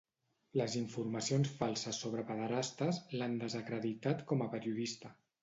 Les 0.59 0.77
informacions 0.77 1.51
falses 1.59 1.99
sobre 2.05 2.23
pederastes 2.31 3.01
l'han 3.19 3.37
desacreditat 3.45 4.27
com 4.33 4.45
a 4.45 4.51
periodista. 4.57 5.15